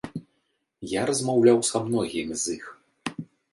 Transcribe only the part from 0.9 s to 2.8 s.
Я размаўляў са многімі з іх.